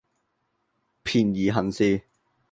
[1.03, 2.01] 便宜行事